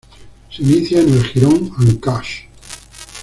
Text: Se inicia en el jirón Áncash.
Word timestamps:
Se 0.49 0.63
inicia 0.63 0.99
en 0.99 1.13
el 1.13 1.23
jirón 1.25 1.71
Áncash. 1.77 2.47